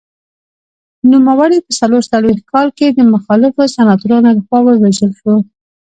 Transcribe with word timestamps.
نوموړی 1.11 1.57
په 1.65 1.71
څلور 1.79 2.03
څلوېښت 2.11 2.45
کال 2.53 2.67
کې 2.77 2.87
د 2.89 2.99
مخالفو 3.13 3.71
سناتورانو 3.75 4.35
لخوا 4.37 4.59
ووژل 4.63 4.93
شو. 5.19 5.35